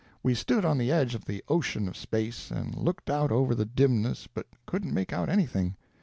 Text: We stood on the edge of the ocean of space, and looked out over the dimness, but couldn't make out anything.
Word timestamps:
We 0.23 0.33
stood 0.33 0.65
on 0.65 0.79
the 0.79 0.91
edge 0.91 1.13
of 1.13 1.25
the 1.25 1.43
ocean 1.47 1.87
of 1.87 1.95
space, 1.95 2.49
and 2.49 2.75
looked 2.75 3.07
out 3.07 3.31
over 3.31 3.53
the 3.53 3.65
dimness, 3.65 4.25
but 4.25 4.47
couldn't 4.65 4.95
make 4.95 5.13
out 5.13 5.29
anything. 5.29 5.75